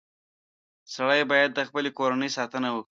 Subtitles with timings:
[0.93, 2.89] •سړی باید د خپلې کورنۍ ساتنه وکړي.